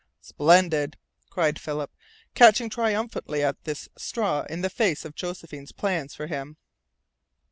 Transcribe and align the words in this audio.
"Splendid!" 0.21 0.97
cried 1.29 1.59
Philip, 1.59 1.91
catching 2.33 2.71
triumphantly 2.71 3.43
at 3.43 3.65
this 3.65 3.87
straw 3.95 4.47
in 4.49 4.61
the 4.61 4.69
face 4.71 5.05
of 5.05 5.13
Josephine's 5.13 5.71
plans 5.73 6.15
for 6.15 6.25
him. 6.25 6.57